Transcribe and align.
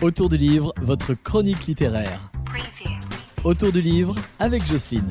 Autour 0.00 0.28
du 0.28 0.36
livre, 0.36 0.72
votre 0.80 1.14
chronique 1.14 1.66
littéraire. 1.66 2.30
Autour 3.42 3.72
du 3.72 3.80
livre 3.80 4.14
avec 4.38 4.64
Jocelyne. 4.64 5.10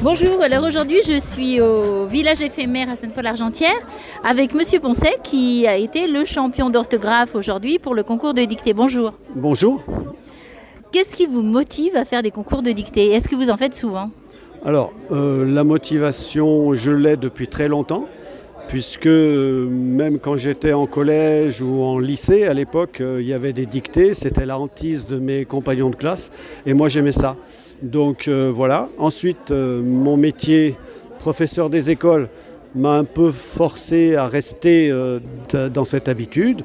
Bonjour, 0.00 0.40
alors 0.42 0.64
aujourd'hui 0.64 1.00
je 1.06 1.18
suis 1.18 1.60
au 1.60 2.06
village 2.06 2.40
éphémère 2.40 2.88
à 2.88 2.96
Sainte-Foy-l'Argentière 2.96 3.76
avec 4.24 4.54
Monsieur 4.54 4.80
Poncet 4.80 5.18
qui 5.22 5.66
a 5.66 5.76
été 5.76 6.06
le 6.06 6.24
champion 6.24 6.70
d'orthographe 6.70 7.34
aujourd'hui 7.34 7.78
pour 7.78 7.94
le 7.94 8.02
concours 8.02 8.32
de 8.32 8.40
dictée. 8.46 8.72
Bonjour. 8.72 9.12
Bonjour. 9.36 9.82
Qu'est-ce 10.90 11.14
qui 11.14 11.26
vous 11.26 11.42
motive 11.42 11.96
à 11.96 12.06
faire 12.06 12.22
des 12.22 12.30
concours 12.30 12.62
de 12.62 12.70
dictée? 12.70 13.10
Est-ce 13.10 13.28
que 13.28 13.36
vous 13.36 13.50
en 13.50 13.58
faites 13.58 13.74
souvent? 13.74 14.10
Alors, 14.64 14.94
euh, 15.10 15.44
la 15.44 15.64
motivation, 15.64 16.72
je 16.72 16.92
l'ai 16.92 17.18
depuis 17.18 17.48
très 17.48 17.68
longtemps, 17.68 18.06
puisque 18.74 19.06
euh, 19.06 19.68
même 19.68 20.18
quand 20.18 20.36
j'étais 20.36 20.72
en 20.72 20.86
collège 20.86 21.62
ou 21.62 21.80
en 21.80 22.00
lycée, 22.00 22.42
à 22.42 22.54
l'époque, 22.54 23.00
euh, 23.00 23.18
il 23.20 23.28
y 23.28 23.32
avait 23.32 23.52
des 23.52 23.66
dictées, 23.66 24.14
c'était 24.14 24.46
la 24.46 24.58
hantise 24.58 25.06
de 25.06 25.20
mes 25.20 25.44
compagnons 25.44 25.90
de 25.90 25.94
classe, 25.94 26.32
et 26.66 26.74
moi 26.74 26.88
j'aimais 26.88 27.12
ça. 27.12 27.36
Donc 27.82 28.26
euh, 28.26 28.50
voilà. 28.52 28.88
Ensuite, 28.98 29.52
mon 29.52 30.16
métier, 30.16 30.74
professeur 31.20 31.70
des 31.70 31.90
écoles, 31.90 32.28
m'a 32.74 32.96
un 32.96 33.04
peu 33.04 33.30
forcé 33.30 34.16
à 34.16 34.26
rester 34.26 34.90
euh, 34.90 35.20
dans 35.72 35.84
cette 35.84 36.08
habitude. 36.08 36.64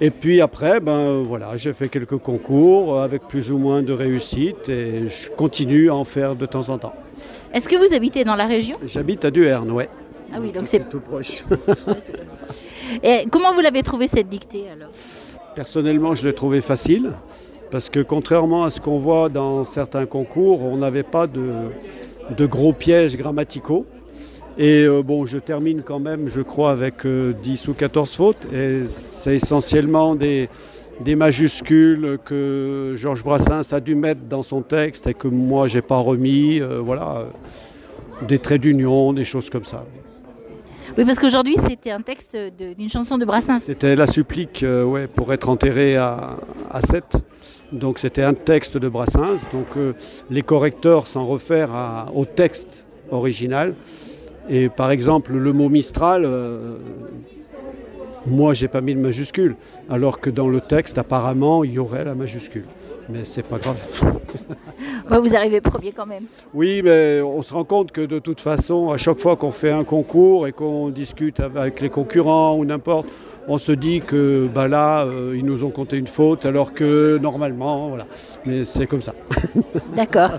Et 0.00 0.10
puis 0.10 0.40
après, 0.40 0.80
ben 0.80 1.22
voilà, 1.22 1.56
j'ai 1.56 1.72
fait 1.72 1.88
quelques 1.88 2.18
concours 2.18 3.00
avec 3.00 3.28
plus 3.28 3.52
ou 3.52 3.58
moins 3.58 3.82
de 3.82 3.92
réussite 3.92 4.68
et 4.68 5.08
je 5.08 5.28
continue 5.36 5.88
à 5.88 5.94
en 5.94 6.04
faire 6.04 6.34
de 6.34 6.46
temps 6.46 6.68
en 6.68 6.78
temps. 6.78 6.94
Est-ce 7.52 7.68
que 7.68 7.76
vous 7.76 7.94
habitez 7.94 8.24
dans 8.24 8.34
la 8.34 8.46
région? 8.46 8.76
J'habite 8.84 9.24
à 9.24 9.30
Duerne, 9.30 9.70
ouais. 9.70 9.88
Ah 10.34 10.38
oui, 10.40 10.52
donc 10.52 10.66
c'est... 10.66 10.88
tout 10.88 11.00
proche. 11.00 11.44
Et 13.02 13.24
comment 13.30 13.52
vous 13.52 13.60
l'avez 13.60 13.82
trouvé 13.82 14.08
cette 14.08 14.28
dictée 14.28 14.64
alors 14.70 14.90
Personnellement, 15.54 16.14
je 16.14 16.26
l'ai 16.26 16.34
trouvé 16.34 16.60
facile 16.60 17.12
parce 17.70 17.88
que 17.88 18.00
contrairement 18.00 18.64
à 18.64 18.70
ce 18.70 18.80
qu'on 18.80 18.98
voit 18.98 19.28
dans 19.28 19.64
certains 19.64 20.06
concours, 20.06 20.62
on 20.62 20.76
n'avait 20.76 21.02
pas 21.02 21.26
de, 21.26 21.46
de 22.36 22.46
gros 22.46 22.72
pièges 22.72 23.16
grammaticaux. 23.16 23.86
Et 24.58 24.84
euh, 24.84 25.02
bon, 25.02 25.26
je 25.26 25.38
termine 25.38 25.82
quand 25.82 25.98
même, 25.98 26.28
je 26.28 26.40
crois, 26.40 26.70
avec 26.70 27.04
euh, 27.06 27.32
10 27.32 27.68
ou 27.68 27.74
14 27.74 28.14
fautes. 28.14 28.46
Et 28.52 28.84
c'est 28.84 29.36
essentiellement 29.36 30.14
des, 30.14 30.48
des 31.00 31.16
majuscules 31.16 32.18
que 32.24 32.94
Georges 32.96 33.24
Brassens 33.24 33.72
a 33.72 33.80
dû 33.80 33.94
mettre 33.94 34.20
dans 34.28 34.42
son 34.42 34.62
texte 34.62 35.06
et 35.08 35.14
que 35.14 35.26
moi, 35.28 35.66
j'ai 35.66 35.82
pas 35.82 35.98
remis. 35.98 36.60
euh, 36.60 36.78
voilà, 36.80 37.16
euh, 37.18 37.24
des 38.26 38.38
traits 38.38 38.60
d'union, 38.60 39.12
des 39.12 39.24
choses 39.24 39.50
comme 39.50 39.64
ça. 39.64 39.84
Oui, 40.96 41.04
parce 41.04 41.18
qu'aujourd'hui 41.18 41.56
c'était 41.56 41.90
un 41.90 42.00
texte 42.02 42.36
d'une 42.58 42.88
chanson 42.88 43.18
de 43.18 43.24
Brassens. 43.24 43.58
C'était 43.60 43.96
la 43.96 44.06
supplique 44.06 44.62
euh, 44.62 44.84
ouais, 44.84 45.06
pour 45.08 45.32
être 45.32 45.48
enterré 45.48 45.96
à, 45.96 46.36
à. 46.70 46.80
Donc 47.72 47.98
c'était 47.98 48.22
un 48.22 48.34
texte 48.34 48.76
de 48.76 48.88
Brassens. 48.88 49.44
Donc 49.52 49.66
euh, 49.76 49.94
les 50.30 50.42
correcteurs 50.42 51.06
s'en 51.08 51.28
réfèrent 51.28 51.74
à- 51.74 52.06
au 52.14 52.24
texte 52.24 52.86
original. 53.10 53.74
Et 54.48 54.68
par 54.68 54.90
exemple, 54.92 55.32
le 55.32 55.52
mot 55.52 55.68
Mistral, 55.68 56.24
euh, 56.24 56.76
moi 58.26 58.54
j'ai 58.54 58.68
pas 58.68 58.80
mis 58.80 58.94
de 58.94 59.00
majuscule. 59.00 59.56
Alors 59.90 60.20
que 60.20 60.30
dans 60.30 60.48
le 60.48 60.60
texte, 60.60 60.96
apparemment, 60.98 61.64
il 61.64 61.72
y 61.72 61.78
aurait 61.80 62.04
la 62.04 62.14
majuscule. 62.14 62.66
Mais 63.08 63.24
c'est 63.24 63.42
pas 63.46 63.58
grave. 63.58 63.80
Bah, 65.08 65.20
vous 65.20 65.34
arrivez 65.34 65.60
premier 65.60 65.92
quand 65.92 66.06
même. 66.06 66.24
Oui, 66.54 66.80
mais 66.82 67.20
on 67.20 67.42
se 67.42 67.52
rend 67.52 67.64
compte 67.64 67.92
que 67.92 68.00
de 68.00 68.18
toute 68.18 68.40
façon, 68.40 68.90
à 68.90 68.96
chaque 68.96 69.18
fois 69.18 69.36
qu'on 69.36 69.50
fait 69.50 69.70
un 69.70 69.84
concours 69.84 70.46
et 70.46 70.52
qu'on 70.52 70.88
discute 70.88 71.40
avec 71.40 71.82
les 71.82 71.90
concurrents 71.90 72.56
ou 72.56 72.64
n'importe, 72.64 73.06
on 73.46 73.58
se 73.58 73.72
dit 73.72 74.00
que 74.00 74.48
bah 74.52 74.66
là, 74.66 75.04
euh, 75.04 75.34
ils 75.36 75.44
nous 75.44 75.62
ont 75.62 75.70
compté 75.70 75.98
une 75.98 76.06
faute, 76.06 76.46
alors 76.46 76.72
que 76.72 77.18
normalement, 77.20 77.88
voilà. 77.88 78.06
Mais 78.46 78.64
c'est 78.64 78.86
comme 78.86 79.02
ça. 79.02 79.14
D'accord. 79.94 80.30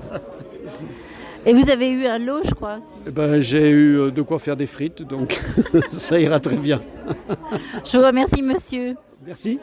Et 1.46 1.54
vous 1.54 1.70
avez 1.70 1.90
eu 1.92 2.08
un 2.08 2.18
lot, 2.18 2.42
je 2.44 2.56
crois. 2.56 2.80
Eh 3.08 3.12
ben, 3.12 3.40
J'ai 3.40 3.70
eu 3.70 4.00
euh, 4.00 4.12
de 4.12 4.22
quoi 4.24 4.40
faire 4.40 4.56
des 4.56 4.66
frites, 4.66 5.04
donc 5.04 5.40
ça 5.92 6.20
ira 6.20 6.40
très 6.40 6.58
bien. 6.58 6.82
Je 7.86 7.98
vous 7.98 8.04
remercie, 8.04 8.42
monsieur. 8.42 8.96
Merci. 9.26 9.60